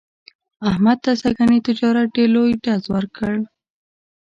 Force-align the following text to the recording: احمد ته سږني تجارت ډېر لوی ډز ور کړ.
احمد 0.69 0.97
ته 1.05 1.11
سږني 1.21 1.59
تجارت 1.67 2.07
ډېر 2.15 2.29
لوی 2.35 2.51
ډز 2.63 2.83
ور 2.93 3.05
کړ. 3.17 3.33